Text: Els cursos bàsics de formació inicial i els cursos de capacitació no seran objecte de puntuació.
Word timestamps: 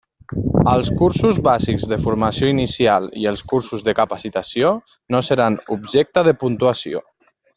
Els 0.69 0.87
cursos 1.01 1.39
bàsics 1.47 1.83
de 1.91 1.99
formació 2.05 2.49
inicial 2.53 3.05
i 3.25 3.29
els 3.33 3.45
cursos 3.53 3.85
de 3.91 3.95
capacitació 4.01 4.71
no 5.17 5.23
seran 5.31 5.63
objecte 5.77 6.25
de 6.31 6.37
puntuació. 6.47 7.05